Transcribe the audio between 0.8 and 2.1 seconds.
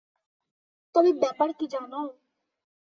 তবে ব্যাপার কী জানো?